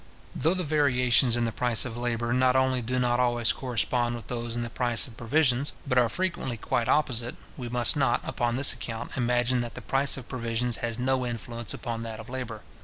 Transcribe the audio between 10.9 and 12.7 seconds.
no influence upon that of labour.